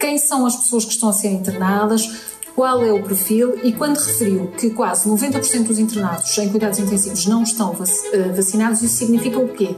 quem 0.00 0.16
são 0.16 0.46
as 0.46 0.56
pessoas 0.56 0.86
que 0.86 0.92
estão 0.92 1.10
a 1.10 1.12
ser 1.12 1.28
internadas, 1.28 2.10
qual 2.56 2.82
é 2.82 2.92
o 2.92 3.02
perfil 3.02 3.60
e 3.62 3.72
quando 3.72 3.98
referiu 3.98 4.48
que 4.58 4.70
quase 4.70 5.08
90% 5.08 5.66
dos 5.66 5.78
internados 5.78 6.36
em 6.38 6.48
cuidados 6.48 6.78
intensivos 6.78 7.26
não 7.26 7.42
estão 7.42 7.76
eh, 8.12 8.28
vacinados, 8.34 8.82
isso 8.82 8.96
significa 8.96 9.38
o 9.38 9.48
quê? 9.48 9.76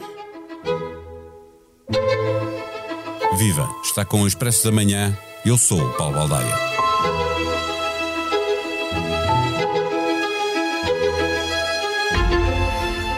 Viva! 3.36 3.68
Está 3.82 4.04
com 4.04 4.22
o 4.22 4.26
Expresso 4.26 4.64
da 4.64 4.70
Manhã. 4.70 5.16
Eu 5.44 5.58
sou 5.58 5.80
o 5.80 5.92
Paulo 5.94 6.14
Baldaia. 6.14 6.91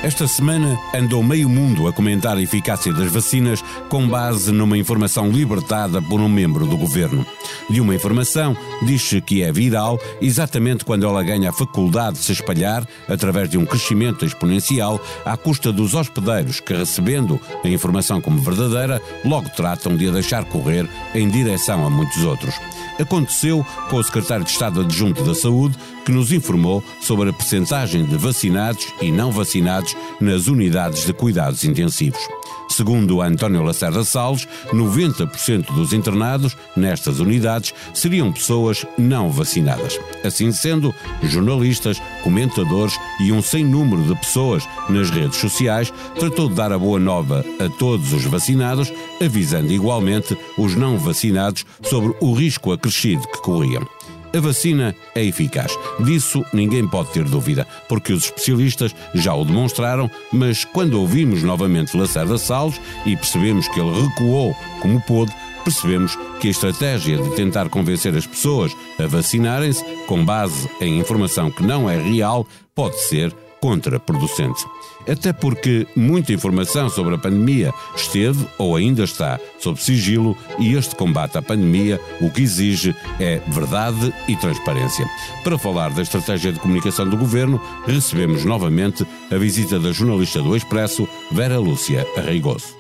Esta 0.04 0.28
semana 0.28 0.78
andou 0.94 1.22
meio 1.22 1.48
mundo 1.48 1.88
a 1.88 1.92
comentar 1.92 2.36
a 2.36 2.42
eficácia 2.42 2.92
das 2.92 3.10
vacinas 3.10 3.64
com 3.88 4.06
base 4.06 4.52
numa 4.52 4.76
informação 4.76 5.30
libertada 5.30 6.02
por 6.02 6.20
um 6.20 6.28
membro 6.28 6.66
do 6.66 6.76
governo. 6.76 7.24
De 7.70 7.80
uma 7.80 7.94
informação, 7.94 8.54
diz-se 8.82 9.22
que 9.22 9.42
é 9.42 9.50
viral 9.50 9.98
exatamente 10.20 10.84
quando 10.84 11.06
ela 11.06 11.22
ganha 11.22 11.48
a 11.48 11.54
faculdade 11.54 12.18
de 12.18 12.24
se 12.24 12.32
espalhar 12.32 12.86
através 13.08 13.48
de 13.48 13.56
um 13.56 13.64
crescimento 13.64 14.26
exponencial 14.26 15.00
à 15.24 15.38
custa 15.38 15.72
dos 15.72 15.94
hospedeiros 15.94 16.60
que, 16.60 16.74
recebendo 16.74 17.40
a 17.64 17.68
informação 17.68 18.20
como 18.20 18.42
verdadeira, 18.42 19.00
logo 19.24 19.48
tratam 19.56 19.96
de 19.96 20.06
a 20.06 20.12
deixar 20.12 20.44
correr 20.44 20.86
em 21.14 21.30
direção 21.30 21.86
a 21.86 21.88
muitos 21.88 22.22
outros. 22.24 22.54
Aconteceu 23.00 23.66
com 23.88 23.96
o 23.96 24.04
secretário 24.04 24.44
de 24.44 24.50
Estado 24.50 24.82
adjunto 24.82 25.24
da 25.24 25.34
Saúde, 25.34 25.76
que 26.04 26.12
nos 26.12 26.30
informou 26.30 26.84
sobre 27.00 27.30
a 27.30 27.32
percentagem 27.32 28.04
de 28.04 28.16
vacinados 28.16 28.86
e 29.00 29.10
não 29.10 29.32
vacinados 29.32 29.93
nas 30.20 30.46
unidades 30.46 31.06
de 31.06 31.12
cuidados 31.12 31.64
intensivos. 31.64 32.20
Segundo 32.68 33.20
António 33.20 33.62
Lacerda 33.62 34.02
Salles, 34.04 34.48
90% 34.72 35.72
dos 35.74 35.92
internados 35.92 36.56
nestas 36.76 37.20
unidades 37.20 37.72
seriam 37.92 38.32
pessoas 38.32 38.84
não 38.98 39.30
vacinadas. 39.30 40.00
Assim 40.24 40.50
sendo, 40.50 40.92
jornalistas, 41.22 42.02
comentadores 42.22 42.98
e 43.20 43.30
um 43.30 43.40
sem 43.40 43.64
número 43.64 44.02
de 44.02 44.18
pessoas 44.18 44.66
nas 44.88 45.10
redes 45.10 45.38
sociais 45.38 45.92
tratou 46.18 46.48
de 46.48 46.56
dar 46.56 46.72
a 46.72 46.78
boa 46.78 46.98
nova 46.98 47.44
a 47.64 47.68
todos 47.78 48.12
os 48.12 48.24
vacinados, 48.24 48.92
avisando 49.24 49.72
igualmente 49.72 50.36
os 50.58 50.74
não 50.74 50.98
vacinados 50.98 51.64
sobre 51.82 52.16
o 52.20 52.34
risco 52.34 52.72
acrescido 52.72 53.22
que 53.28 53.40
corriam. 53.40 53.86
A 54.34 54.40
vacina 54.40 54.94
é 55.14 55.24
eficaz. 55.24 55.78
Disso 56.00 56.44
ninguém 56.52 56.88
pode 56.88 57.12
ter 57.12 57.22
dúvida, 57.24 57.66
porque 57.88 58.12
os 58.12 58.24
especialistas 58.24 58.94
já 59.14 59.32
o 59.32 59.44
demonstraram, 59.44 60.10
mas 60.32 60.64
quando 60.64 61.00
ouvimos 61.00 61.44
novamente 61.44 61.96
Lacerda 61.96 62.36
Salles 62.36 62.80
e 63.06 63.16
percebemos 63.16 63.68
que 63.68 63.78
ele 63.78 63.92
recuou 63.92 64.52
como 64.80 65.00
pôde, 65.02 65.32
percebemos 65.62 66.18
que 66.40 66.48
a 66.48 66.50
estratégia 66.50 67.16
de 67.16 67.30
tentar 67.36 67.68
convencer 67.68 68.14
as 68.16 68.26
pessoas 68.26 68.76
a 68.98 69.06
vacinarem-se 69.06 69.84
com 70.06 70.24
base 70.24 70.68
em 70.80 70.98
informação 70.98 71.50
que 71.50 71.62
não 71.62 71.88
é 71.88 71.96
real 71.96 72.44
pode 72.74 73.00
ser 73.00 73.32
contraproducente. 73.64 74.62
Até 75.08 75.32
porque 75.32 75.86
muita 75.96 76.34
informação 76.34 76.90
sobre 76.90 77.14
a 77.14 77.18
pandemia 77.18 77.72
esteve 77.96 78.46
ou 78.58 78.76
ainda 78.76 79.04
está 79.04 79.40
sob 79.58 79.82
sigilo 79.82 80.36
e 80.58 80.74
este 80.74 80.94
combate 80.94 81.38
à 81.38 81.42
pandemia 81.42 81.98
o 82.20 82.30
que 82.30 82.42
exige 82.42 82.94
é 83.18 83.40
verdade 83.48 84.12
e 84.28 84.36
transparência. 84.36 85.08
Para 85.42 85.56
falar 85.56 85.90
da 85.92 86.02
estratégia 86.02 86.52
de 86.52 86.60
comunicação 86.60 87.08
do 87.08 87.16
governo, 87.16 87.58
recebemos 87.86 88.44
novamente 88.44 89.06
a 89.32 89.36
visita 89.38 89.80
da 89.80 89.92
jornalista 89.92 90.42
do 90.42 90.54
Expresso, 90.54 91.08
Vera 91.32 91.58
Lúcia 91.58 92.06
Arreigoso. 92.18 92.76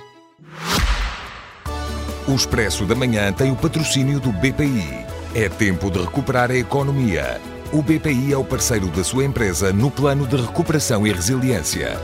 O 2.28 2.34
Expresso 2.34 2.84
da 2.84 2.94
Manhã 2.94 3.32
tem 3.32 3.50
o 3.50 3.56
patrocínio 3.56 4.20
do 4.20 4.30
BPI. 4.32 5.06
É 5.34 5.48
tempo 5.48 5.90
de 5.90 5.98
recuperar 5.98 6.50
a 6.50 6.56
economia. 6.56 7.40
O 7.74 7.82
BPI 7.82 8.32
é 8.32 8.36
o 8.36 8.44
parceiro 8.44 8.86
da 8.86 9.02
sua 9.02 9.24
empresa 9.24 9.72
no 9.72 9.90
plano 9.90 10.28
de 10.28 10.36
recuperação 10.36 11.04
e 11.04 11.12
resiliência. 11.12 11.98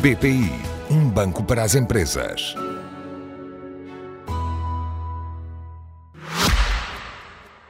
BPI, 0.00 0.52
um 0.88 1.10
banco 1.10 1.42
para 1.42 1.64
as 1.64 1.74
empresas. 1.74 2.54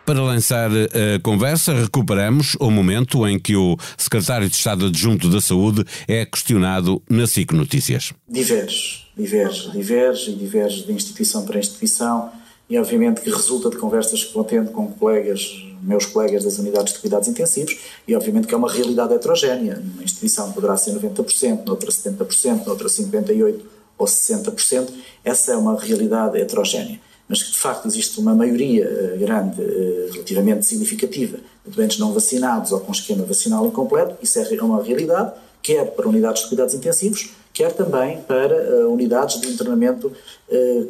Para 0.05 0.21
lançar 0.21 0.71
a 0.71 1.19
conversa, 1.23 1.73
recuperamos 1.73 2.59
o 2.61 2.71
momento 2.71 3.27
em 3.27 3.39
que 3.39 3.57
o 3.57 3.75
secretário 3.97 4.47
de 4.47 4.57
Estado 4.57 4.89
Adjunto 4.89 5.31
da 5.31 5.41
Saúde 5.41 5.83
é 6.07 6.27
questionado 6.27 7.03
na 7.09 7.27
SIC 7.27 7.53
Notícias. 7.55 8.13
Diverge, 8.29 9.07
diverge, 9.17 9.71
diverge 9.71 10.31
e 10.31 10.35
diverge 10.35 10.85
de 10.85 10.93
instituição 10.93 11.47
para 11.47 11.59
instituição 11.59 12.31
e 12.69 12.79
obviamente 12.79 13.23
que 13.23 13.31
resulta 13.31 13.71
de 13.71 13.79
conversas 13.79 14.23
que 14.23 14.35
vou 14.35 14.45
tendo 14.45 14.71
com 14.73 14.89
colegas 14.89 15.73
meus 15.85 16.07
colegas 16.07 16.45
das 16.45 16.59
unidades 16.59 16.95
de 16.95 16.99
cuidados 16.99 17.29
intensivos, 17.29 17.79
e 18.09 18.17
obviamente 18.17 18.47
que 18.47 18.55
é 18.55 18.57
uma 18.57 18.71
realidade 18.71 19.15
heterogénea. 19.15 19.83
Uma 19.95 20.03
instituição 20.03 20.51
poderá 20.53 20.77
ser 20.77 20.93
90%, 20.93 21.65
noutra 21.65 21.91
70%, 21.91 22.67
noutra 22.67 22.89
58% 22.89 23.61
ou 23.97 24.07
60%. 24.07 24.89
Essa 25.25 25.53
é 25.53 25.57
uma 25.57 25.79
realidade 25.79 26.39
heterogénea. 26.39 27.01
Mas 27.29 27.43
que 27.43 27.53
de 27.53 27.59
facto 27.59 27.87
existe 27.87 28.19
uma 28.21 28.35
maioria 28.35 28.87
uh, 28.87 29.19
grande, 29.19 29.61
uh, 29.61 30.13
relativamente 30.13 30.67
significativa, 30.67 31.39
de 31.65 31.75
doentes 31.75 31.99
não 31.99 32.13
vacinados 32.13 32.73
ou 32.73 32.81
com 32.81 32.93
esquema 32.93 33.25
vacinal 33.25 33.67
incompleto, 33.67 34.17
isso 34.23 34.39
é 34.39 34.63
uma 34.63 34.83
realidade, 34.83 35.33
quer 35.63 35.87
para 35.93 36.07
unidades 36.07 36.43
de 36.43 36.49
cuidados 36.49 36.75
intensivos, 36.75 37.31
quer 37.53 37.73
também 37.73 38.21
para 38.23 38.55
uh, 38.55 38.93
unidades 38.93 39.41
de 39.41 39.49
internamento 39.49 40.13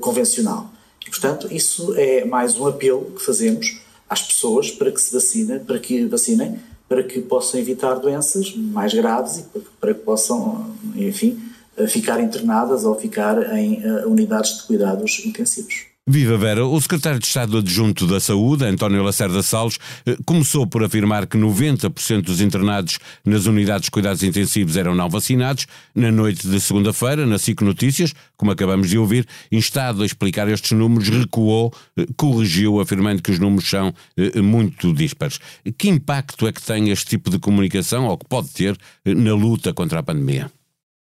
convencional. 0.01 0.69
E, 1.07 1.11
portanto, 1.11 1.49
isso 1.51 1.95
é 1.97 2.25
mais 2.25 2.59
um 2.59 2.67
apelo 2.67 3.13
que 3.13 3.23
fazemos 3.23 3.84
às 4.09 4.23
pessoas 4.23 4.71
para 4.71 4.91
que 4.91 5.01
se 5.01 5.13
vacinem, 5.13 5.59
para 5.61 5.79
que 5.79 6.05
vacinem, 6.07 6.61
para 6.89 7.03
que 7.03 7.21
possam 7.21 7.61
evitar 7.61 7.95
doenças 7.95 8.55
mais 8.55 8.93
graves 8.93 9.39
e 9.39 9.61
para 9.81 9.95
que 9.95 10.01
possam, 10.01 10.75
enfim, 10.95 11.41
ficar 11.89 12.21
internadas 12.21 12.85
ou 12.85 12.95
ficar 12.95 13.57
em 13.57 13.83
eh, 13.83 14.07
unidades 14.07 14.59
de 14.59 14.63
cuidados 14.65 15.23
intensivos. 15.25 15.94
Viva 16.07 16.37
Vera, 16.37 16.67
o 16.67 16.79
secretário 16.79 17.19
de 17.19 17.25
Estado 17.25 17.57
adjunto 17.57 18.07
da 18.07 18.21
Saúde, 18.21 18.67
António 18.67 19.03
Lacerda 19.03 19.43
Salles, 19.43 19.79
eh, 20.05 20.15
começou 20.27 20.67
por 20.67 20.85
afirmar 20.85 21.27
que 21.27 21.39
90% 21.39 22.25
dos 22.25 22.43
internados 22.43 22.99
nas 23.25 23.47
unidades 23.47 23.87
de 23.87 23.91
cuidados 23.91 24.23
intensivos 24.23 24.77
eram 24.77 24.95
não 24.95 25.09
vacinados. 25.09 25.67
Na 25.95 26.13
noite 26.13 26.47
de 26.47 26.61
segunda-feira, 26.61 27.25
na 27.25 27.39
SIC 27.39 27.63
Notícias, 27.63 28.13
como 28.37 28.51
acabamos 28.51 28.91
de 28.91 28.99
ouvir, 28.99 29.27
instado 29.51 30.03
a 30.03 30.07
explicar 30.07 30.47
estes 30.47 30.73
números, 30.73 31.09
recuou, 31.09 31.73
eh, 31.97 32.05
corrigiu, 32.19 32.81
afirmando 32.81 33.23
que 33.23 33.31
os 33.31 33.39
números 33.39 33.67
são 33.67 33.95
eh, 34.19 34.43
muito 34.43 34.93
dispares. 34.93 35.41
Que 35.79 35.89
impacto 35.89 36.47
é 36.47 36.53
que 36.53 36.61
tem 36.61 36.91
este 36.91 37.07
tipo 37.07 37.31
de 37.31 37.39
comunicação, 37.39 38.09
ou 38.09 38.19
que 38.19 38.29
pode 38.29 38.51
ter, 38.51 38.77
na 39.07 39.33
luta 39.33 39.73
contra 39.73 40.01
a 40.01 40.03
pandemia? 40.03 40.53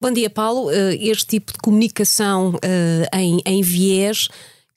Bom 0.00 0.12
dia, 0.12 0.30
Paulo. 0.30 0.70
Este 0.70 1.26
tipo 1.26 1.52
de 1.52 1.58
comunicação 1.58 2.54
em, 3.12 3.42
em 3.44 3.62
viés 3.62 4.28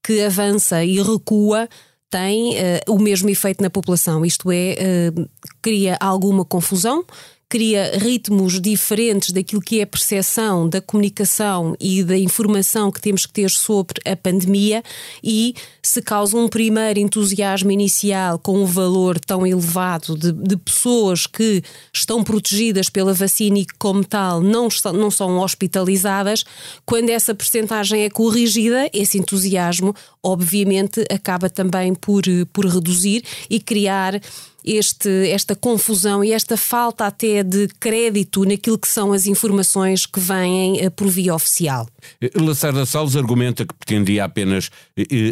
que 0.03 0.21
avança 0.21 0.83
e 0.83 1.01
recua 1.01 1.67
tem 2.09 2.55
uh, 2.55 2.93
o 2.93 2.99
mesmo 2.99 3.29
efeito 3.29 3.63
na 3.63 3.69
população, 3.69 4.25
isto 4.25 4.51
é, 4.51 4.75
uh, 5.15 5.29
cria 5.61 5.97
alguma 5.99 6.43
confusão, 6.43 7.05
cria 7.51 7.97
ritmos 7.97 8.61
diferentes 8.61 9.31
daquilo 9.31 9.59
que 9.59 9.81
é 9.81 9.83
a 9.83 9.87
percepção 9.87 10.69
da 10.69 10.79
comunicação 10.79 11.75
e 11.81 12.01
da 12.01 12.17
informação 12.17 12.89
que 12.89 13.01
temos 13.01 13.25
que 13.25 13.33
ter 13.33 13.49
sobre 13.49 13.99
a 14.09 14.15
pandemia 14.15 14.81
e 15.21 15.53
se 15.83 16.01
causa 16.01 16.37
um 16.37 16.47
primeiro 16.47 16.97
entusiasmo 16.97 17.69
inicial 17.69 18.39
com 18.39 18.63
um 18.63 18.65
valor 18.65 19.19
tão 19.19 19.45
elevado 19.45 20.17
de, 20.17 20.31
de 20.31 20.55
pessoas 20.55 21.27
que 21.27 21.61
estão 21.93 22.23
protegidas 22.23 22.89
pela 22.89 23.13
vacina 23.13 23.59
e 23.59 23.65
que, 23.65 23.73
como 23.77 24.05
tal, 24.05 24.39
não, 24.39 24.69
não 24.93 25.11
são 25.11 25.37
hospitalizadas, 25.39 26.45
quando 26.85 27.09
essa 27.09 27.35
percentagem 27.35 28.03
é 28.03 28.09
corrigida, 28.09 28.89
esse 28.93 29.17
entusiasmo, 29.17 29.93
obviamente, 30.23 31.03
acaba 31.11 31.49
também 31.49 31.93
por, 31.93 32.23
por 32.53 32.65
reduzir 32.65 33.25
e 33.49 33.59
criar 33.59 34.21
este, 34.63 35.29
esta 35.29 35.55
confusão 35.55 36.23
e 36.23 36.31
esta 36.31 36.57
falta 36.57 37.05
até 37.05 37.43
de 37.43 37.67
crédito 37.79 38.43
naquilo 38.43 38.77
que 38.77 38.87
são 38.87 39.13
as 39.13 39.25
informações 39.25 40.05
que 40.05 40.19
vêm 40.19 40.79
eh, 40.79 40.89
por 40.89 41.07
via 41.07 41.33
oficial. 41.33 41.87
Lacerda 42.35 42.85
Salles 42.85 43.15
argumenta 43.15 43.65
que 43.65 43.73
pretendia 43.73 44.25
apenas, 44.25 44.69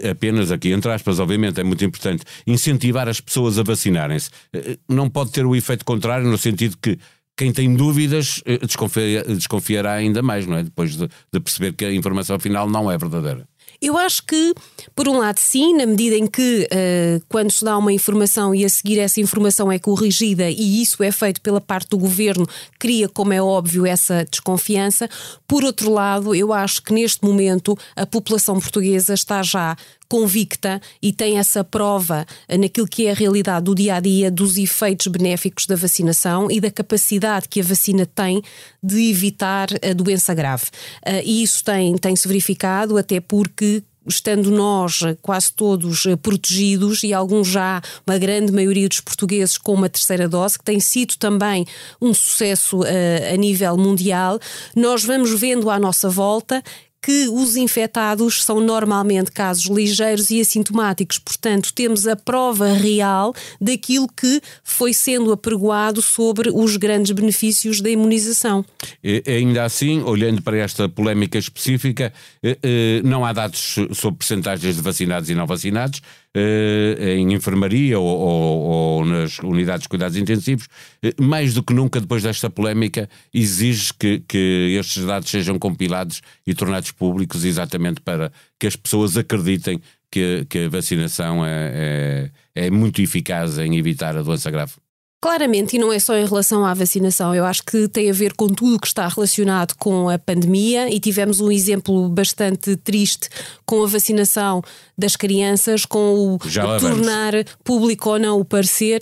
apenas 0.10 0.52
aqui 0.52 0.72
entre 0.72 0.92
aspas, 0.92 1.20
obviamente 1.20 1.60
é 1.60 1.64
muito 1.64 1.84
importante, 1.84 2.24
incentivar 2.46 3.08
as 3.08 3.20
pessoas 3.20 3.58
a 3.60 3.64
vacinarem-se. 3.64 4.30
Eh, 4.54 4.78
não 4.88 5.10
pode 5.10 5.32
ter 5.32 5.46
o 5.46 5.56
efeito 5.56 5.86
contrário 5.86 6.28
no 6.28 6.38
sentido 6.38 6.78
que 6.82 6.98
quem 7.40 7.54
tem 7.54 7.74
dúvidas 7.74 8.42
eh, 8.46 8.58
desconfia, 8.58 9.24
desconfiará 9.24 9.94
ainda 9.94 10.22
mais, 10.22 10.46
não 10.46 10.58
é? 10.58 10.64
Depois 10.64 10.98
de, 10.98 11.08
de 11.32 11.40
perceber 11.40 11.74
que 11.74 11.86
a 11.86 11.94
informação 11.94 12.38
final 12.38 12.70
não 12.70 12.92
é 12.92 12.98
verdadeira. 12.98 13.48
Eu 13.81 13.98
acho 13.98 14.24
que, 14.24 14.54
por 14.94 15.08
um 15.08 15.18
lado, 15.18 15.40
sim, 15.40 15.74
na 15.74 15.86
medida 15.86 16.16
em 16.16 16.28
que 16.28 16.68
uh, 16.72 17.24
quando 17.30 17.50
se 17.50 17.64
dá 17.64 17.78
uma 17.78 17.94
informação 17.94 18.54
e 18.54 18.66
a 18.66 18.70
seguir 18.70 19.00
essa 19.00 19.22
informação 19.22 19.72
é 19.72 19.80
corrigida 19.80 20.50
e 20.50 20.81
isso 20.81 21.02
é 21.02 21.12
feito 21.12 21.40
pela 21.40 21.62
parte 21.62 21.90
do 21.90 21.98
governo, 21.98 22.46
cria, 22.78 23.08
como 23.08 23.31
é 23.31 23.42
óbvio, 23.42 23.86
essa 23.86 24.26
desconfiança. 24.30 25.10
Por 25.48 25.64
outro 25.64 25.92
lado, 25.92 26.36
eu 26.36 26.52
acho 26.52 26.84
que 26.84 26.94
neste 26.94 27.24
momento 27.24 27.78
a 27.96 28.06
população 28.06 28.60
portuguesa 28.60 29.14
está 29.14 29.42
já 29.42 29.78
convicta 30.10 30.82
e 31.02 31.14
tem 31.14 31.38
essa 31.38 31.64
prova 31.64 32.26
naquilo 32.60 32.88
que 32.88 33.06
é 33.06 33.12
a 33.12 33.14
realidade 33.14 33.66
do 33.66 33.76
dia 33.76 33.96
a 33.96 34.00
dia 34.00 34.32
dos 34.32 34.58
efeitos 34.58 35.08
benéficos 35.08 35.66
da 35.66 35.76
vacinação 35.76 36.50
e 36.50 36.60
da 36.60 36.72
capacidade 36.72 37.48
que 37.48 37.62
a 37.62 37.64
vacina 37.64 38.06
tem 38.06 38.42
de 38.82 39.10
evitar 39.10 39.68
a 39.88 39.94
doença 39.94 40.34
grave. 40.34 40.66
Uh, 41.06 41.22
e 41.24 41.44
isso 41.44 41.64
tem, 41.64 41.96
tem-se 41.98 42.28
verificado, 42.28 42.98
até 42.98 43.20
porque 43.20 43.84
estando 44.08 44.50
nós 44.50 45.02
quase 45.22 45.54
todos 45.54 46.06
eh, 46.06 46.16
protegidos 46.16 47.04
e 47.04 47.14
alguns 47.14 47.48
já, 47.48 47.82
uma 48.08 48.18
grande 48.18 48.52
maioria 48.52 48.90
dos 48.90 49.02
portugueses 49.02 49.58
com 49.58 49.74
uma 49.74 49.90
terceira 49.90 50.28
dose, 50.28 50.58
que 50.58 50.64
tem 50.64 50.80
sido 50.80 51.16
também 51.18 51.66
um 52.02 52.14
sucesso 52.14 52.80
uh, 52.80 53.34
a 53.34 53.38
nível 53.38 53.78
mundial, 53.78 54.40
nós 54.76 55.04
vamos 55.04 55.32
vendo 55.40 55.70
à 55.70 55.78
nossa 55.80 56.10
volta 56.10 56.64
que 57.01 57.28
os 57.30 57.56
infectados 57.56 58.44
são 58.44 58.60
normalmente 58.60 59.31
casos 59.31 59.66
ligeiros 59.66 60.30
e 60.30 60.42
assintomáticos. 60.42 61.18
Portanto, 61.18 61.74
temos 61.74 62.07
a 62.07 62.16
prova 62.16 62.74
real 62.74 63.34
daquilo 63.60 64.07
que 64.07 64.42
foi 64.63 64.94
sendo 64.94 65.31
apregoado 65.31 66.01
sobre 66.01 66.50
os 66.54 66.78
grandes 66.78 67.12
benefícios 67.12 67.81
da 67.81 67.90
imunização. 67.90 68.66
E, 69.04 69.24
ainda 69.25 69.63
assim, 69.63 70.01
olhando 70.04 70.42
para 70.42 70.57
esta 70.57 70.90
polémica 70.90 71.38
específica, 71.38 72.12
eh, 72.44 72.57
eh, 72.62 73.01
não 73.04 73.25
há 73.25 73.31
dados 73.31 73.75
sobre 73.94 74.18
percentagens 74.19 74.75
de 74.75 74.81
vacinados 74.81 75.30
e 75.30 75.36
não 75.36 75.48
vacinados. 75.48 76.01
Eh, 76.36 77.16
em 77.18 77.34
enfermaria 77.34 77.98
ou, 77.98 78.06
ou, 78.06 78.60
ou, 78.60 79.06
nas 79.06 79.40
unidades 79.40 79.84
de 79.84 79.90
cuidados 79.90 80.16
intensivos, 80.16 80.68
eh, 81.02 81.12
mais 81.20 81.56
do 81.56 81.64
que 81.64 81.74
nunca 81.74 82.00
depois 82.00 82.22
desta 82.22 82.52
polémica, 82.52 83.10
exige 83.34 83.92
que, 83.98 84.20
que 84.28 84.78
estes 84.80 85.06
dados 85.06 85.28
sejam 85.28 85.58
compilados 85.58 86.22
e 86.46 86.54
tornados 86.54 86.92
públicos 86.92 87.44
exatamente 87.44 88.00
para 88.02 88.31
que 88.60 88.68
as 88.68 88.76
pessoas 88.76 89.18
acreditem 89.18 89.81
que, 90.12 90.46
que 90.48 90.66
a 90.66 90.70
vacinação 90.70 91.44
é, 91.44 92.32
é, 92.56 92.68
é 92.68 92.70
muito 92.70 93.02
eficaz 93.02 93.58
em 93.58 93.75
evitar 93.78 94.16
a 94.16 94.22
doença 94.22 94.52
grave. 94.52 94.74
Claramente, 95.21 95.75
e 95.75 95.80
não 95.80 95.92
é 95.92 96.00
só 96.00 96.16
em 96.16 96.25
relação 96.25 96.66
à 96.66 96.74
vacinação, 96.74 97.36
eu 97.36 97.44
acho 97.44 97.62
que 97.63 97.89
tem 97.89 98.10
a 98.10 98.13
ver 98.13 98.33
com 98.33 98.48
tudo 98.48 98.75
o 98.75 98.80
que 98.80 98.88
está 98.88 99.06
relacionado 99.06 99.75
com 99.77 100.07
a 100.07 100.18
pandemia 100.18 100.89
e 100.89 100.98
tivemos 100.98 101.42
um 101.42 101.51
exemplo 101.51 102.07
bastante 102.07 102.77
triste 102.77 103.27
com 103.66 103.83
a 103.83 103.88
vacinação 103.88 104.62
das 104.98 105.18
crianças, 105.18 105.86
com 105.86 106.13
o, 106.13 106.36
o 106.36 106.80
tornar 106.80 107.33
público 107.66 108.12
ou 108.12 108.19
não 108.19 108.39
o 108.39 108.45
parecer. 108.45 109.01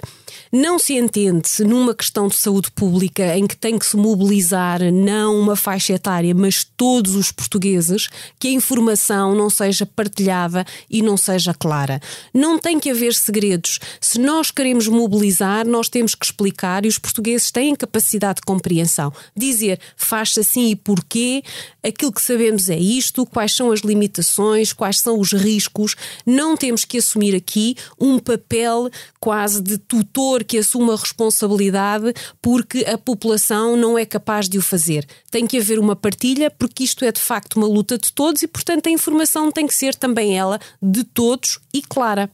Não 0.52 0.80
se 0.80 0.94
entende 0.94 1.48
se 1.48 1.64
numa 1.64 1.94
questão 1.94 2.28
de 2.28 2.36
saúde 2.36 2.72
pública 2.72 3.38
em 3.38 3.46
que 3.46 3.56
tem 3.56 3.78
que 3.78 3.86
se 3.86 3.98
mobilizar 3.98 4.82
não 4.92 5.40
uma 5.40 5.56
faixa 5.56 5.94
etária, 5.94 6.34
mas 6.34 6.64
todos 6.64 7.16
os 7.16 7.32
portugueses, 7.32 8.08
que 8.40 8.48
a 8.48 8.52
informação 8.52 9.36
não 9.36 9.50
seja 9.50 9.86
partilhada 9.86 10.66
e 10.90 11.02
não 11.02 11.18
seja 11.18 11.54
clara. 11.54 12.00
Não 12.34 12.58
tem 12.58 12.80
que 12.80 12.90
haver 12.90 13.14
segredos. 13.14 13.80
Se 14.00 14.20
nós 14.20 14.52
queremos 14.52 14.88
mobilizar, 14.88 15.68
nós 15.68 15.90
temos 16.08 16.16
que 16.16 16.26
explicar 16.26 16.86
e 16.86 16.88
os 16.88 16.98
portugueses 16.98 17.52
têm 17.52 17.76
capacidade 17.76 18.38
de 18.38 18.46
compreensão. 18.46 19.12
Dizer 19.36 19.80
faz-se 19.98 20.40
assim 20.40 20.70
e 20.70 20.76
porquê, 20.76 21.44
aquilo 21.84 22.14
que 22.14 22.22
sabemos 22.22 22.70
é 22.70 22.78
isto, 22.78 23.26
quais 23.26 23.54
são 23.54 23.72
as 23.72 23.82
limitações, 23.82 24.72
quais 24.72 25.00
são 25.00 25.20
os 25.20 25.34
riscos. 25.34 25.96
Não 26.26 26.56
temos 26.56 26.86
que 26.86 27.00
assumir 27.00 27.36
aqui 27.36 27.76
um 28.00 28.20
papel 28.20 28.90
quase 29.20 29.62
de 29.62 29.78
tutor 29.78 30.44
que 30.44 30.60
assuma 30.60 30.94
a 30.94 30.98
responsabilidade 30.98 32.14
porque 32.42 32.86
a 32.86 32.98
população 32.98 33.76
não 33.76 33.98
é 33.98 34.06
capaz 34.06 34.48
de 34.48 34.58
o 34.58 34.62
fazer. 34.62 35.06
Tem 35.30 35.46
que 35.46 35.58
haver 35.58 35.80
uma 35.80 35.96
partilha, 35.96 36.50
porque 36.50 36.84
isto 36.84 37.04
é 37.04 37.12
de 37.12 37.20
facto 37.20 37.58
uma 37.58 37.68
luta 37.68 37.98
de 37.98 38.14
todos 38.14 38.44
e, 38.44 38.48
portanto, 38.48 38.88
a 38.88 38.92
informação 38.92 39.52
tem 39.52 39.68
que 39.68 39.76
ser 39.76 39.94
também 39.96 40.38
ela 40.38 40.60
de 40.82 41.04
todos 41.04 41.60
e 41.74 41.82
clara. 41.82 42.30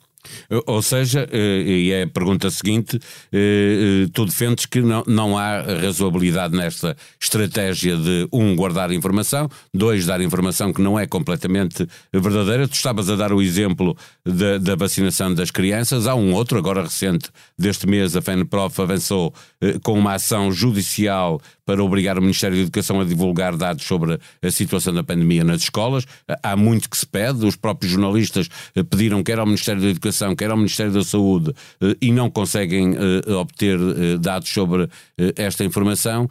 Ou 0.66 0.82
seja, 0.82 1.28
eh, 1.32 1.62
e 1.62 1.92
é 1.92 2.04
a 2.04 2.08
pergunta 2.08 2.50
seguinte, 2.50 3.00
eh, 3.32 4.06
eh, 4.06 4.10
tu 4.14 4.26
defendes 4.26 4.66
que 4.66 4.82
não, 4.82 5.04
não 5.06 5.38
há 5.38 5.62
razoabilidade 5.62 6.56
nesta 6.56 6.96
estratégia 7.20 7.98
de, 7.98 8.28
um, 8.32 8.56
guardar 8.56 8.92
informação, 8.92 9.50
dois, 9.74 10.06
dar 10.06 10.22
informação 10.22 10.72
que 10.72 10.82
não 10.82 10.98
é 10.98 11.06
completamente 11.06 11.88
verdadeira. 12.14 12.68
Tu 12.68 12.76
estavas 12.76 13.10
a 13.10 13.16
dar 13.16 13.34
o 13.34 13.42
exemplo 13.42 13.96
da, 14.26 14.58
da 14.58 14.76
vacinação 14.76 15.34
das 15.34 15.52
crianças, 15.52 16.08
há 16.08 16.16
um 16.16 16.34
outro, 16.34 16.58
agora 16.58 16.84
recente, 16.84 17.30
deste 17.58 17.88
mês, 17.88 18.16
a 18.16 18.22
FENPROF 18.22 18.82
avançou 18.82 19.34
com 19.84 19.98
uma 19.98 20.14
ação 20.14 20.52
judicial 20.52 21.42
para 21.66 21.84
obrigar 21.84 22.18
o 22.18 22.22
Ministério 22.22 22.58
da 22.58 22.64
Educação 22.64 23.00
a 23.00 23.04
divulgar 23.04 23.56
dados 23.56 23.84
sobre 23.86 24.20
a 24.42 24.52
situação 24.52 24.94
da 24.94 25.04
pandemia 25.04 25.44
nas 25.44 25.62
escolas. 25.62 26.06
Há 26.42 26.56
muito 26.56 26.90
que 26.90 26.98
se 26.98 27.06
pede, 27.06 27.46
os 27.46 27.56
próprios 27.56 27.92
jornalistas 27.92 28.50
pediram 28.90 29.24
quer 29.24 29.40
ao 29.40 29.46
Ministério 29.46 29.82
da 29.82 29.88
Educação 29.88 30.36
quer 30.36 30.52
ao 30.52 30.58
Ministério 30.58 30.92
da 30.92 31.04
Saúde, 31.04 31.54
eh, 31.82 31.96
e 32.02 32.12
não 32.12 32.30
conseguem 32.30 32.96
eh, 32.96 33.32
obter 33.34 33.80
eh, 33.80 34.18
dados 34.18 34.50
sobre 34.50 34.90
esta 35.36 35.64
informação, 35.64 36.30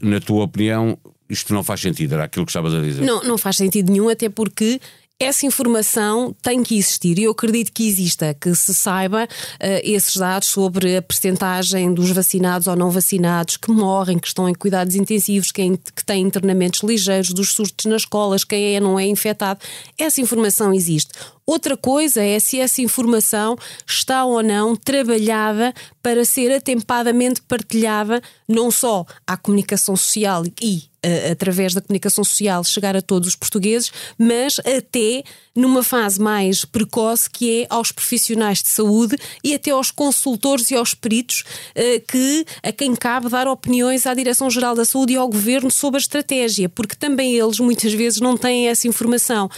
na 0.00 0.20
tua 0.20 0.44
opinião, 0.44 0.98
isto 1.28 1.52
não 1.52 1.62
faz 1.62 1.80
sentido, 1.80 2.14
era 2.14 2.24
aquilo 2.24 2.46
que 2.46 2.50
estavas 2.50 2.74
a 2.74 2.80
dizer. 2.80 3.04
Não, 3.04 3.22
não 3.22 3.36
faz 3.36 3.56
sentido 3.56 3.92
nenhum, 3.92 4.08
até 4.08 4.28
porque 4.28 4.80
essa 5.18 5.46
informação 5.46 6.34
tem 6.42 6.62
que 6.62 6.76
existir 6.76 7.18
e 7.18 7.24
eu 7.24 7.30
acredito 7.30 7.72
que 7.72 7.88
exista, 7.88 8.34
que 8.34 8.54
se 8.54 8.74
saiba 8.74 9.24
uh, 9.24 9.80
esses 9.82 10.16
dados 10.16 10.48
sobre 10.48 10.96
a 10.96 11.02
percentagem 11.02 11.92
dos 11.94 12.10
vacinados 12.10 12.66
ou 12.66 12.76
não 12.76 12.90
vacinados 12.90 13.56
que 13.56 13.70
morrem, 13.70 14.18
que 14.18 14.26
estão 14.26 14.46
em 14.46 14.54
cuidados 14.54 14.94
intensivos, 14.94 15.50
quem, 15.50 15.76
que 15.76 16.04
têm 16.04 16.22
internamentos 16.22 16.82
ligeiros, 16.82 17.32
dos 17.32 17.50
surtos 17.50 17.86
nas 17.86 18.02
escolas, 18.02 18.44
quem 18.44 18.76
é 18.76 18.80
não 18.80 18.98
é 18.98 19.06
infectado. 19.06 19.60
Essa 19.98 20.20
informação 20.20 20.74
existe. 20.74 21.12
Outra 21.46 21.76
coisa 21.76 22.24
é 22.24 22.40
se 22.40 22.58
essa 22.58 22.82
informação 22.82 23.56
está 23.86 24.24
ou 24.24 24.42
não 24.42 24.74
trabalhada 24.74 25.72
para 26.02 26.24
ser 26.24 26.52
atempadamente 26.52 27.40
partilhada, 27.40 28.20
não 28.48 28.68
só 28.68 29.06
à 29.24 29.36
comunicação 29.36 29.96
social 29.96 30.42
e 30.60 30.82
uh, 31.04 31.30
através 31.30 31.72
da 31.72 31.80
comunicação 31.80 32.24
social 32.24 32.64
chegar 32.64 32.96
a 32.96 33.02
todos 33.02 33.28
os 33.28 33.36
portugueses, 33.36 33.92
mas 34.18 34.58
até 34.58 35.22
numa 35.54 35.84
fase 35.84 36.20
mais 36.20 36.64
precoce 36.64 37.30
que 37.30 37.62
é 37.62 37.66
aos 37.70 37.92
profissionais 37.92 38.60
de 38.60 38.68
saúde 38.68 39.16
e 39.44 39.54
até 39.54 39.70
aos 39.70 39.92
consultores 39.92 40.72
e 40.72 40.74
aos 40.74 40.94
peritos 40.94 41.44
uh, 41.76 42.06
que 42.08 42.44
a 42.60 42.72
quem 42.72 42.96
cabe 42.96 43.28
dar 43.28 43.46
opiniões 43.46 44.04
à 44.04 44.14
Direção-Geral 44.14 44.74
da 44.74 44.84
Saúde 44.84 45.12
e 45.12 45.16
ao 45.16 45.28
Governo 45.28 45.70
sobre 45.70 45.98
a 45.98 46.00
estratégia, 46.00 46.68
porque 46.68 46.96
também 46.96 47.36
eles 47.36 47.60
muitas 47.60 47.92
vezes 47.92 48.20
não 48.20 48.36
têm 48.36 48.68
essa 48.68 48.88
informação. 48.88 49.48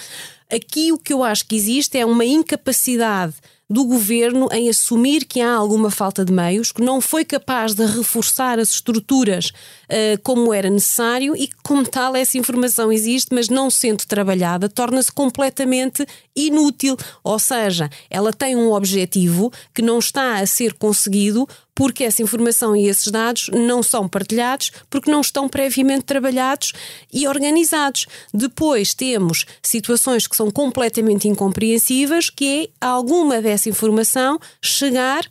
Aqui 0.50 0.92
o 0.92 0.98
que 0.98 1.12
eu 1.12 1.22
acho 1.22 1.46
que 1.46 1.56
existe 1.56 1.98
é 1.98 2.06
uma 2.06 2.24
incapacidade 2.24 3.34
do 3.70 3.84
governo 3.84 4.48
em 4.50 4.70
assumir 4.70 5.26
que 5.26 5.42
há 5.42 5.52
alguma 5.52 5.90
falta 5.90 6.24
de 6.24 6.32
meios, 6.32 6.72
que 6.72 6.80
não 6.80 7.02
foi 7.02 7.22
capaz 7.22 7.74
de 7.74 7.84
reforçar 7.84 8.58
as 8.58 8.70
estruturas 8.70 9.48
uh, 9.50 10.18
como 10.22 10.54
era 10.54 10.70
necessário 10.70 11.36
e 11.36 11.48
que, 11.48 11.56
como 11.62 11.86
tal, 11.86 12.16
essa 12.16 12.38
informação 12.38 12.90
existe, 12.90 13.34
mas 13.34 13.50
não 13.50 13.68
sendo 13.68 14.06
trabalhada, 14.06 14.70
torna-se 14.70 15.12
completamente 15.12 16.06
inútil. 16.34 16.96
Ou 17.22 17.38
seja, 17.38 17.90
ela 18.08 18.32
tem 18.32 18.56
um 18.56 18.72
objetivo 18.72 19.52
que 19.74 19.82
não 19.82 19.98
está 19.98 20.38
a 20.38 20.46
ser 20.46 20.72
conseguido 20.72 21.46
porque 21.78 22.02
essa 22.02 22.20
informação 22.20 22.74
e 22.74 22.88
esses 22.88 23.06
dados 23.06 23.48
não 23.52 23.84
são 23.84 24.08
partilhados, 24.08 24.72
porque 24.90 25.08
não 25.08 25.20
estão 25.20 25.48
previamente 25.48 26.02
trabalhados 26.02 26.72
e 27.12 27.28
organizados. 27.28 28.08
Depois 28.34 28.94
temos 28.94 29.46
situações 29.62 30.26
que 30.26 30.34
são 30.34 30.50
completamente 30.50 31.28
incompreensíveis, 31.28 32.30
que 32.30 32.64
é 32.80 32.84
alguma 32.84 33.40
dessa 33.40 33.68
informação 33.68 34.40
chegar 34.60 35.22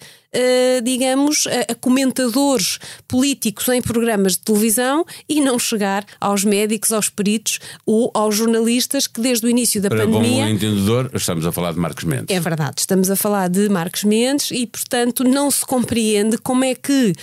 digamos, 0.84 1.48
a, 1.48 1.75
comentadores 1.75 2.79
políticos 3.08 3.67
em 3.70 3.82
programas 3.82 4.34
de 4.34 4.39
televisão 4.39 5.06
e 5.27 5.41
não 5.41 5.58
chegar 5.58 6.06
aos 6.20 6.44
médicos, 6.44 6.91
aos 6.91 7.10
peritos 7.10 7.60
ou 7.86 8.12
aos 8.13 8.36
jornalistas 8.36 9.08
que 9.08 9.22
desde 9.22 9.46
o 9.46 9.50
início 9.50 9.82
da 9.82 9.89
Para 9.89 10.06
pandemia. 10.06 10.46
Bom 10.46 10.50
entendedor, 10.50 11.10
estamos 11.13 11.46
a 11.46 11.51
falar 11.51 11.74
de 11.74 11.79
Marcos 11.79 12.03
Mendes. 12.03 12.36
É 12.36 12.39
verdade, 12.39 12.75
estamos 12.79 13.10
a 13.10 13.15
falar 13.15 13.50
de 13.50 13.70
Marcos 13.70 14.03
Mendes 14.03 14.51
e, 14.51 14.65
portanto, 14.65 15.24
não 15.24 15.50
se 15.50 15.65
compreende 15.65 16.38
como 16.38 16.63
é 16.63 16.75
que 16.75 17.12
uh, 17.12 17.15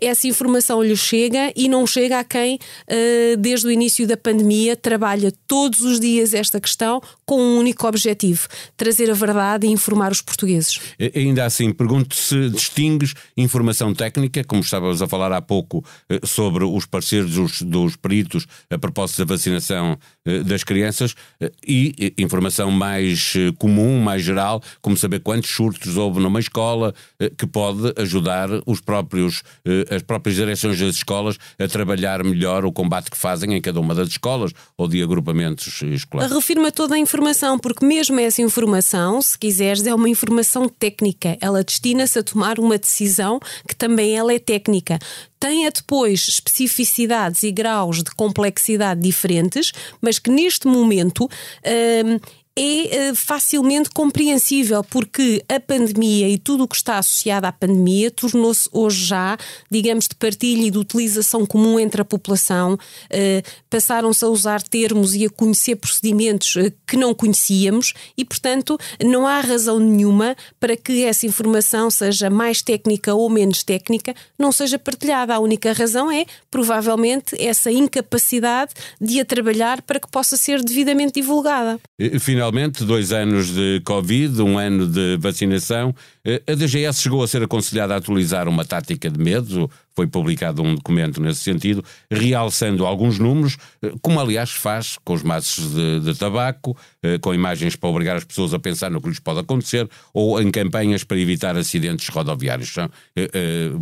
essa 0.00 0.26
informação 0.26 0.82
lhe 0.82 0.96
chega 0.96 1.52
e 1.56 1.68
não 1.68 1.86
chega 1.86 2.18
a 2.18 2.24
quem, 2.24 2.56
uh, 2.56 3.36
desde 3.38 3.66
o 3.66 3.70
início 3.70 4.06
da 4.06 4.16
pandemia, 4.16 4.76
trabalha 4.76 5.32
todos 5.46 5.80
os 5.80 6.00
dias 6.00 6.34
esta 6.34 6.60
questão 6.60 7.02
com 7.24 7.40
um 7.40 7.58
único 7.58 7.86
objetivo: 7.86 8.48
trazer 8.76 9.10
a 9.10 9.14
verdade 9.14 9.66
e 9.66 9.70
informar 9.70 10.12
os 10.12 10.20
portugueses. 10.20 10.80
Ainda 11.14 11.44
assim, 11.44 11.72
pergunto 11.72 12.14
se 12.14 12.50
distingues 12.60 13.14
informação 13.36 13.94
técnica, 13.94 14.44
como 14.44 14.60
estávamos 14.60 15.02
a 15.02 15.08
falar 15.08 15.32
há 15.32 15.40
pouco 15.40 15.84
eh, 16.08 16.20
sobre 16.24 16.64
os 16.64 16.86
pareceres 16.86 17.32
dos, 17.32 17.62
dos 17.62 17.96
peritos 17.96 18.46
a 18.70 18.78
propósito 18.78 19.24
da 19.24 19.34
vacinação 19.34 19.98
eh, 20.26 20.42
das 20.42 20.64
crianças, 20.64 21.14
eh, 21.40 21.50
e 21.66 22.14
informação 22.18 22.70
mais 22.70 23.34
comum, 23.58 24.00
mais 24.00 24.22
geral, 24.22 24.62
como 24.80 24.96
saber 24.96 25.20
quantos 25.20 25.50
surtos 25.50 25.96
houve 25.96 26.20
numa 26.20 26.40
escola, 26.40 26.94
que 27.36 27.46
pode 27.46 27.92
ajudar 27.96 28.48
os 28.66 28.80
próprios, 28.80 29.42
as 29.90 30.02
próprias 30.02 30.36
direções 30.36 30.78
das 30.78 30.96
escolas 30.96 31.36
a 31.58 31.68
trabalhar 31.68 32.22
melhor 32.24 32.64
o 32.64 32.72
combate 32.72 33.10
que 33.10 33.16
fazem 33.16 33.54
em 33.54 33.60
cada 33.60 33.80
uma 33.80 33.94
das 33.94 34.08
escolas 34.08 34.52
ou 34.76 34.88
de 34.88 35.02
agrupamentos 35.02 35.82
escolares. 35.82 36.32
Refirma 36.34 36.72
toda 36.72 36.94
a 36.94 36.98
informação, 36.98 37.58
porque 37.58 37.84
mesmo 37.84 38.18
essa 38.18 38.42
informação, 38.42 39.20
se 39.22 39.38
quiseres, 39.38 39.86
é 39.86 39.94
uma 39.94 40.08
informação 40.08 40.68
técnica. 40.68 41.36
Ela 41.40 41.62
destina-se 41.62 42.18
a 42.18 42.22
tomar 42.22 42.39
uma 42.58 42.78
decisão 42.78 43.40
que 43.66 43.74
também 43.74 44.16
ela 44.16 44.32
é 44.32 44.38
técnica. 44.38 44.98
Tenha 45.38 45.70
depois 45.70 46.28
especificidades 46.28 47.42
e 47.42 47.50
graus 47.50 48.02
de 48.02 48.10
complexidade 48.14 49.00
diferentes, 49.00 49.72
mas 50.00 50.18
que 50.18 50.30
neste 50.30 50.66
momento 50.66 51.24
hum, 51.24 52.18
é 52.56 53.10
uh, 53.10 53.14
facilmente 53.14 53.90
compreensível, 53.90 54.82
porque 54.84 55.42
a 55.48 55.60
pandemia 55.60 56.28
e 56.28 56.36
tudo 56.36 56.64
o 56.64 56.68
que 56.68 56.76
está 56.76 56.98
associado 56.98 57.46
à 57.46 57.52
pandemia 57.52 58.10
tornou-se 58.10 58.68
hoje 58.72 59.06
já, 59.06 59.38
digamos, 59.70 60.08
de 60.08 60.14
partilha 60.16 60.66
e 60.66 60.70
de 60.70 60.78
utilização 60.78 61.46
comum 61.46 61.78
entre 61.78 62.02
a 62.02 62.04
população. 62.04 62.74
Uh, 62.74 63.60
Passaram-se 63.68 64.24
a 64.24 64.28
usar 64.28 64.62
termos 64.62 65.14
e 65.14 65.26
a 65.26 65.30
conhecer 65.30 65.76
procedimentos 65.76 66.56
uh, 66.56 66.72
que 66.86 66.96
não 66.96 67.14
conhecíamos 67.14 67.94
e, 68.16 68.24
portanto, 68.24 68.78
não 69.04 69.26
há 69.26 69.40
razão 69.40 69.78
nenhuma 69.78 70.36
para 70.58 70.76
que 70.76 71.04
essa 71.04 71.26
informação, 71.26 71.90
seja 71.90 72.28
mais 72.28 72.62
técnica 72.62 73.14
ou 73.14 73.30
menos 73.30 73.62
técnica, 73.62 74.14
não 74.38 74.50
seja 74.50 74.78
partilhada. 74.78 75.34
A 75.34 75.38
única 75.38 75.72
razão 75.72 76.10
é, 76.10 76.26
provavelmente, 76.50 77.40
essa 77.40 77.70
incapacidade 77.70 78.74
de 79.00 79.20
a 79.20 79.24
trabalhar 79.24 79.82
para 79.82 80.00
que 80.00 80.10
possa 80.10 80.36
ser 80.36 80.62
devidamente 80.62 81.20
divulgada. 81.20 81.78
Final 82.18 82.39
Finalmente, 82.40 82.86
dois 82.86 83.12
anos 83.12 83.54
de 83.54 83.82
Covid, 83.84 84.40
um 84.40 84.56
ano 84.56 84.86
de 84.86 85.18
vacinação. 85.18 85.94
Eh, 86.24 86.42
a 86.48 86.54
DGS 86.54 87.02
chegou 87.02 87.22
a 87.22 87.28
ser 87.28 87.42
aconselhada 87.42 87.92
a 87.92 87.98
atualizar 87.98 88.48
uma 88.48 88.64
tática 88.64 89.10
de 89.10 89.22
medo. 89.22 89.70
Foi 89.94 90.06
publicado 90.06 90.62
um 90.62 90.74
documento 90.74 91.20
nesse 91.20 91.40
sentido, 91.40 91.84
realçando 92.10 92.86
alguns 92.86 93.18
números, 93.18 93.58
eh, 93.82 93.92
como 94.00 94.18
aliás 94.18 94.52
faz 94.52 94.96
com 95.04 95.12
os 95.12 95.22
maços 95.22 95.74
de, 95.74 96.00
de 96.00 96.18
tabaco, 96.18 96.74
eh, 97.02 97.18
com 97.18 97.34
imagens 97.34 97.76
para 97.76 97.90
obrigar 97.90 98.16
as 98.16 98.24
pessoas 98.24 98.54
a 98.54 98.58
pensar 98.58 98.90
no 98.90 99.02
que 99.02 99.10
lhes 99.10 99.20
pode 99.20 99.40
acontecer, 99.40 99.86
ou 100.14 100.40
em 100.40 100.50
campanhas 100.50 101.04
para 101.04 101.18
evitar 101.18 101.58
acidentes 101.58 102.08
rodoviários. 102.08 102.74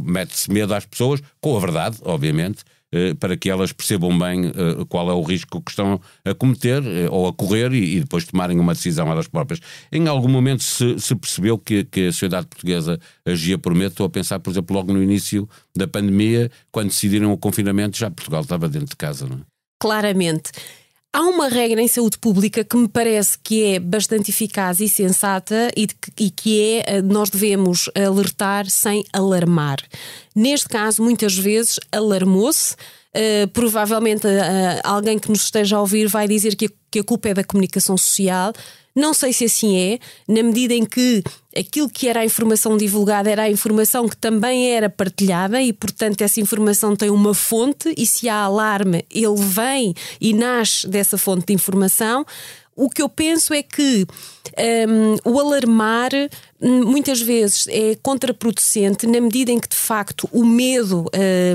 Mete-se 0.05 0.50
medo 0.50 0.75
às 0.75 0.85
pessoas, 0.85 1.23
com 1.41 1.57
a 1.57 1.61
verdade, 1.61 1.99
obviamente 2.03 2.65
para 3.21 3.37
que 3.37 3.50
elas 3.50 3.73
percebam 3.73 4.18
bem 4.18 4.47
eh, 4.47 4.85
qual 4.88 5.11
é 5.11 5.12
o 5.12 5.23
risco 5.23 5.61
que 5.61 5.71
estão 5.71 6.00
a 6.25 6.35
cometer 6.35 6.83
eh, 6.85 7.09
ou 7.11 7.26
a 7.28 7.33
correr 7.33 7.73
e, 7.73 8.00
depois 8.00 8.25
tomarem 8.25 8.59
uma 8.59 8.73
decisão 8.73 9.11
elas 9.11 9.28
próprias. 9.28 9.61
Em 9.92 10.07
algum 10.09 10.28
momento 10.28 10.62
se, 10.62 10.99
se 10.99 11.14
percebeu 11.14 11.59
que, 11.59 11.85
que, 11.85 12.07
a 12.07 12.12
sociedade 12.12 12.47
portuguesa 12.47 12.99
agia 13.26 13.59
por 13.59 13.75
medo. 13.75 13.90
Estou 13.90 14.07
a 14.07 14.11
pensar, 14.11 14.38
por 14.40 14.50
exemplo, 14.50 14.75
logo 14.75 14.92
no 14.92 15.02
início 15.02 15.49
da 15.76 15.87
pandemia, 15.87 16.50
quando 16.73 16.88
decidiram 16.88 17.33
o 17.33 17.37
confinamento, 17.37 17.99
já 17.99 18.11
Portugal 18.11 18.40
estava 18.40 18.68
dentro 18.68 18.88
de 18.88 18.97
casa, 18.97 19.26
não 19.26 19.37
é? 19.37 19.40
Claramente. 19.80 20.50
Há 21.18 21.22
uma 21.22 21.48
regra 21.48 21.82
em 21.82 21.88
saúde 21.88 22.16
pública 22.16 22.62
que 22.62 22.76
me 22.76 22.87
parece 22.87 23.37
que 23.42 23.75
é 23.75 23.80
bastante 23.80 24.30
eficaz 24.30 24.78
e 24.78 24.88
sensata 24.88 25.68
e, 25.76 25.88
que, 25.88 26.12
e 26.16 26.30
que 26.30 26.80
é 26.87 27.02
nós 27.02 27.28
devemos 27.28 27.90
alertar 27.92 28.70
sem 28.70 29.02
alarmar. 29.12 29.78
Neste 30.32 30.68
caso, 30.68 31.02
muitas 31.02 31.37
vezes 31.37 31.80
alarmou-se. 31.90 32.76
Uh, 33.08 33.48
provavelmente 33.48 34.28
uh, 34.28 34.30
alguém 34.84 35.18
que 35.18 35.28
nos 35.28 35.42
esteja 35.42 35.76
a 35.76 35.80
ouvir 35.80 36.06
vai 36.06 36.28
dizer 36.28 36.54
que 36.54 36.66
a, 36.66 36.68
que 36.88 36.98
a 37.00 37.04
culpa 37.04 37.30
é 37.30 37.34
da 37.34 37.42
comunicação 37.42 37.98
social. 37.98 38.52
Não 38.95 39.14
sei 39.14 39.33
se 39.33 39.45
assim 39.45 39.78
é, 39.78 39.99
na 40.26 40.42
medida 40.42 40.75
em 40.75 40.85
que 40.85 41.23
aquilo 41.57 41.88
que 41.88 42.09
era 42.09 42.21
a 42.21 42.25
informação 42.25 42.76
divulgada 42.76 43.30
era 43.30 43.42
a 43.42 43.50
informação 43.50 44.09
que 44.09 44.16
também 44.16 44.71
era 44.73 44.90
partilhada 44.90 45.62
e, 45.62 45.73
portanto, 45.73 46.23
essa 46.23 46.40
informação 46.40 46.97
tem 46.97 47.11
uma 47.11 47.35
fonte 47.35 47.92
e 47.97 48.07
se 48.07 48.28
há 48.28 48.42
alarme, 48.42 49.04
ele 49.11 49.37
vem 49.37 49.95
e 50.21 50.33
nasce 50.33 50.87
dessa 50.88 51.16
fonte 51.16 51.47
de 51.47 51.52
informação. 51.52 52.25
O 52.75 52.88
que 52.88 53.02
eu 53.02 53.09
penso 53.09 53.52
é 53.52 53.61
que 53.61 54.07
um, 54.88 55.33
o 55.33 55.40
alarmar 55.40 56.11
hum, 56.61 56.85
muitas 56.85 57.21
vezes 57.21 57.66
é 57.68 57.97
contraproducente 58.00 59.04
na 59.04 59.21
medida 59.21 59.50
em 59.50 59.59
que, 59.59 59.68
de 59.68 59.76
facto, 59.76 60.28
o 60.33 60.45
medo 60.45 61.07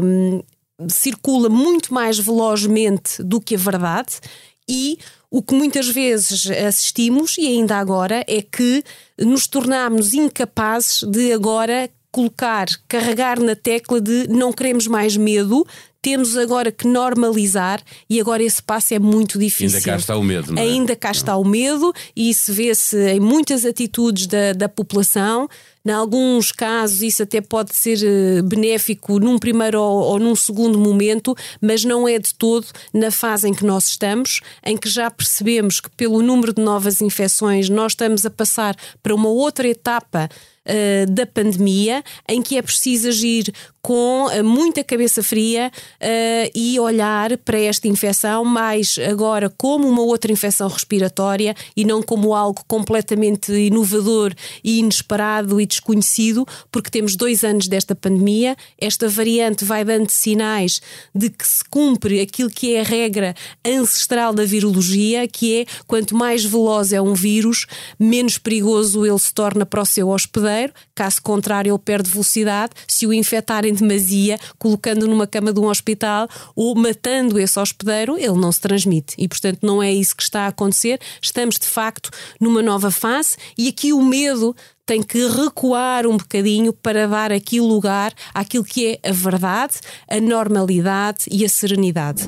um, 0.04 0.42
circula 0.90 1.48
muito 1.48 1.94
mais 1.94 2.20
velozmente 2.20 3.24
do 3.24 3.40
que 3.40 3.56
a 3.56 3.58
verdade 3.58 4.20
e 4.68 4.98
o 5.34 5.42
que 5.42 5.56
muitas 5.56 5.88
vezes 5.90 6.46
assistimos, 6.46 7.40
e 7.40 7.48
ainda 7.48 7.78
agora, 7.78 8.24
é 8.28 8.40
que 8.40 8.84
nos 9.18 9.48
tornamos 9.48 10.14
incapazes 10.14 11.02
de 11.02 11.34
agora 11.34 11.90
colocar, 12.12 12.68
carregar 12.88 13.40
na 13.40 13.56
tecla 13.56 14.00
de 14.00 14.28
não 14.30 14.54
queremos 14.54 14.86
mais 14.86 15.18
medo, 15.18 15.66
temos 16.04 16.38
agora 16.38 16.72
que 16.72 16.86
normalizar 16.86 17.82
e 18.08 18.22
agora 18.22 18.44
esse 18.44 18.62
passo 18.62 18.94
é 18.94 19.00
muito 19.00 19.40
difícil. 19.40 19.78
Ainda 19.78 19.90
cá 19.90 19.96
está 19.96 20.16
o 20.16 20.22
medo, 20.22 20.54
não 20.54 20.62
é? 20.62 20.66
Ainda 20.66 20.96
cá 20.96 21.10
está 21.10 21.36
o 21.36 21.44
medo 21.44 21.92
e 22.16 22.30
isso 22.30 22.54
vê-se 22.54 22.96
em 23.14 23.20
muitas 23.20 23.66
atitudes 23.66 24.28
da, 24.28 24.54
da 24.54 24.70
população. 24.70 25.50
Em 25.86 25.92
alguns 25.92 26.54
casos, 26.54 27.02
isso 27.02 27.24
até 27.24 27.42
pode 27.42 27.76
ser 27.76 27.98
eh, 28.02 28.42
benéfico 28.42 29.20
num 29.20 29.38
primeiro 29.38 29.82
ou, 29.82 30.04
ou, 30.04 30.20
num 30.20 30.34
segundo 30.34 30.80
momento, 30.80 31.36
mas 31.60 31.84
não 31.84 32.08
é 32.08 32.18
de 32.18 32.34
todo 32.34 32.66
na 32.94 33.12
fase 33.12 33.50
em 33.50 33.54
que 33.54 33.66
nós 33.66 33.90
estamos, 33.90 34.40
em 34.66 34.78
que 34.78 34.90
já 34.90 35.12
percebemos 35.12 35.82
que, 35.82 35.90
pelo 35.90 36.22
número 36.22 36.54
de 36.54 36.62
novas 36.62 37.02
infecções, 37.02 37.68
nós 37.68 37.92
estamos 37.92 38.26
a 38.26 38.30
passar 38.30 38.78
para 39.02 39.14
uma 39.14 39.28
outra 39.28 39.68
etapa 39.68 40.30
uh, 40.66 41.12
da 41.12 41.26
pandemia, 41.26 42.04
em 42.28 42.42
que 42.42 42.58
é 42.58 42.62
preciso 42.62 43.08
agir 43.10 43.52
com 43.82 44.28
uh, 44.28 44.44
muita 44.44 44.84
cabeça 44.84 45.22
fria 45.22 45.72
uh, 45.76 46.52
e 46.56 46.80
olhar 46.80 47.38
para 47.40 47.60
esta 47.60 47.88
infecção 47.88 48.46
mais 48.46 48.98
agora 49.10 49.50
como 49.58 49.88
uma 49.88 50.02
outra 50.02 50.32
infecção 50.32 50.68
respiratória 50.68 51.56
e 51.76 51.84
não 51.84 52.02
como 52.02 52.34
algo 52.34 52.64
completamente 52.68 53.52
inovador 53.52 54.34
e 54.64 54.80
inesperado 54.80 55.60
e 55.60 55.66
desconhecido, 55.66 56.46
porque 56.72 56.90
temos 56.90 57.16
dois 57.16 57.44
anos 57.44 57.68
desta 57.68 57.94
pandemia, 57.96 58.56
esta 58.80 59.10
variante 59.10 59.66
vai 59.66 59.84
dando 59.84 60.10
sinais 60.10 60.82
de 61.14 61.30
que 61.30 61.46
se 61.46 61.64
cumpre 61.66 62.22
aquilo 62.22 62.50
que 62.50 62.76
é 62.76 62.82
a 62.82 62.84
regra 62.84 63.36
ancestral 63.66 64.34
da 64.34 64.46
virologia, 64.46 65.28
que 65.28 65.62
é 65.62 65.66
quanto 65.86 66.16
mais 66.16 66.46
veloz 66.46 66.94
é 66.94 67.02
um 67.02 67.14
vírus, 67.14 67.66
menos 68.00 68.38
perigoso 68.38 69.06
ele 69.06 69.20
se 69.20 69.34
torna 69.34 69.66
para 69.66 69.82
o 69.82 69.86
seu 69.86 70.10
hospedeiro 70.10 70.53
caso 70.96 71.22
contrário, 71.22 71.72
ele 71.72 71.80
perde 71.80 72.10
velocidade. 72.10 72.74
Se 72.88 73.06
o 73.08 73.14
infectar 73.14 73.66
em 73.66 73.74
demasia, 73.74 74.38
colocando 74.58 75.08
numa 75.08 75.28
cama 75.28 75.54
de 75.54 75.60
um 75.60 75.68
hospital 75.68 76.28
ou 76.56 76.76
matando 76.76 77.40
esse 77.40 77.60
hospedeiro, 77.60 78.18
ele 78.18 78.40
não 78.40 78.52
se 78.52 78.62
transmite. 78.62 79.16
E, 79.18 79.28
portanto, 79.28 79.60
não 79.62 79.82
é 79.82 79.92
isso 79.92 80.16
que 80.16 80.24
está 80.24 80.42
a 80.42 80.48
acontecer. 80.48 81.00
Estamos, 81.22 81.58
de 81.58 81.68
facto, 81.68 82.10
numa 82.40 82.62
nova 82.62 82.92
fase 82.92 83.38
e 83.58 83.68
aqui 83.68 83.94
o 83.94 84.04
medo 84.04 84.56
tem 84.86 85.02
que 85.02 85.28
recuar 85.28 86.06
um 86.06 86.18
bocadinho 86.18 86.74
para 86.74 87.08
dar 87.08 87.32
aqui 87.32 87.60
lugar 87.60 88.14
àquilo 88.34 88.64
que 88.64 89.00
é 89.04 89.10
a 89.10 89.14
verdade, 89.14 89.76
a 90.10 90.20
normalidade 90.20 91.26
e 91.32 91.46
a 91.46 91.50
serenidade. 91.50 92.28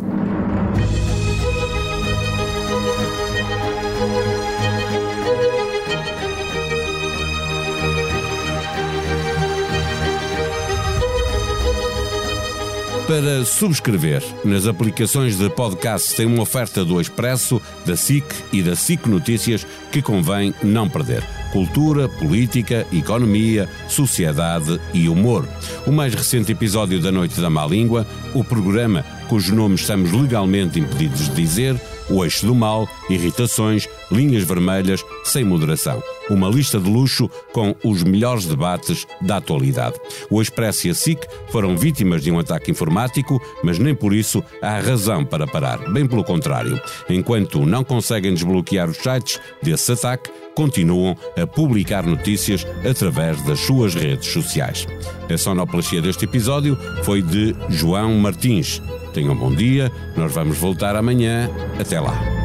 Para 13.07 13.45
subscrever 13.45 14.23
nas 14.43 14.65
aplicações 14.65 15.37
de 15.37 15.47
podcast 15.47 16.15
tem 16.15 16.25
uma 16.25 16.41
oferta 16.41 16.83
do 16.83 16.99
Expresso, 16.99 17.61
da 17.85 17.95
SIC 17.95 18.25
e 18.51 18.63
da 18.63 18.75
SIC 18.75 19.05
Notícias 19.05 19.65
que 19.91 20.01
convém 20.01 20.55
não 20.63 20.89
perder. 20.89 21.23
Cultura, 21.53 22.09
política, 22.09 22.85
economia, 22.91 23.69
sociedade 23.87 24.81
e 24.91 25.07
humor. 25.07 25.47
O 25.85 25.91
mais 25.91 26.15
recente 26.15 26.51
episódio 26.51 26.99
da 26.99 27.11
Noite 27.11 27.39
da 27.39 27.49
Má 27.49 27.67
Língua, 27.67 28.07
o 28.33 28.43
programa 28.43 29.05
cujo 29.27 29.53
nome 29.55 29.75
estamos 29.75 30.11
legalmente 30.11 30.79
impedidos 30.79 31.29
de 31.29 31.35
dizer, 31.35 31.79
o 32.09 32.23
eixo 32.23 32.45
do 32.45 32.55
mal, 32.55 32.87
irritações, 33.09 33.87
linhas 34.11 34.43
vermelhas, 34.43 35.03
sem 35.23 35.43
moderação 35.43 36.01
uma 36.29 36.49
lista 36.49 36.79
de 36.79 36.89
luxo 36.89 37.29
com 37.51 37.75
os 37.83 38.03
melhores 38.03 38.45
debates 38.45 39.05
da 39.21 39.37
atualidade. 39.37 39.95
O 40.29 40.41
Expresso 40.41 40.87
e 40.87 40.89
a 40.89 40.93
SIC 40.93 41.25
foram 41.49 41.77
vítimas 41.77 42.23
de 42.23 42.31
um 42.31 42.39
ataque 42.39 42.71
informático, 42.71 43.41
mas 43.63 43.79
nem 43.79 43.93
por 43.93 44.13
isso 44.13 44.43
há 44.61 44.79
razão 44.79 45.25
para 45.25 45.47
parar. 45.47 45.77
Bem 45.91 46.07
pelo 46.07 46.23
contrário. 46.23 46.79
Enquanto 47.09 47.65
não 47.65 47.83
conseguem 47.83 48.33
desbloquear 48.33 48.89
os 48.89 48.97
sites 48.97 49.39
desse 49.61 49.91
ataque, 49.91 50.29
continuam 50.55 51.17
a 51.37 51.45
publicar 51.45 52.05
notícias 52.05 52.65
através 52.89 53.41
das 53.43 53.59
suas 53.59 53.93
redes 53.93 54.31
sociais. 54.31 54.87
A 55.31 55.37
sonoplastia 55.37 56.01
deste 56.01 56.25
episódio 56.25 56.77
foi 57.03 57.21
de 57.21 57.55
João 57.69 58.13
Martins. 58.15 58.81
Tenham 59.13 59.33
um 59.33 59.37
bom 59.37 59.53
dia, 59.53 59.91
nós 60.15 60.33
vamos 60.33 60.57
voltar 60.57 60.95
amanhã. 60.95 61.49
Até 61.79 61.99
lá. 61.99 62.44